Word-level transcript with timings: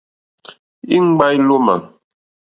Íŋɡbâ 0.97 1.25
ílómà. 1.35 1.75